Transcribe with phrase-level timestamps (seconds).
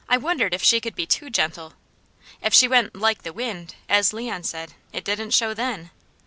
[0.09, 1.73] I wondered if she could be too gentle.
[2.41, 5.91] If she went "like the wind," as Leon said, it didn't show then.